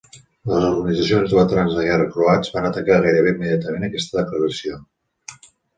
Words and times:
Les 0.51 0.61
organitzacions 0.69 1.33
de 1.33 1.37
veterans 1.41 1.77
de 1.81 1.85
guerra 1.89 2.09
croats 2.17 2.51
van 2.57 2.67
atacar 2.71 2.99
gairebé 3.07 3.37
immediatament 3.37 3.89
aquesta 3.91 4.21
declaració. 4.23 4.85